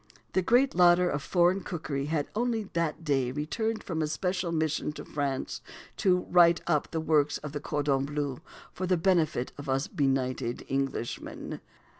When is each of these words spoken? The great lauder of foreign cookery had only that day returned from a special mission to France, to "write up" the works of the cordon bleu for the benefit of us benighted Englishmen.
The 0.33 0.41
great 0.41 0.73
lauder 0.73 1.07
of 1.11 1.21
foreign 1.21 1.61
cookery 1.61 2.05
had 2.07 2.27
only 2.35 2.63
that 2.73 3.03
day 3.03 3.31
returned 3.31 3.83
from 3.83 4.01
a 4.01 4.07
special 4.07 4.51
mission 4.51 4.91
to 4.93 5.05
France, 5.05 5.61
to 5.97 6.25
"write 6.31 6.59
up" 6.65 6.89
the 6.89 6.99
works 6.99 7.37
of 7.37 7.51
the 7.51 7.59
cordon 7.61 8.05
bleu 8.05 8.39
for 8.73 8.87
the 8.87 8.97
benefit 8.97 9.51
of 9.59 9.69
us 9.69 9.85
benighted 9.85 10.65
Englishmen. 10.67 11.61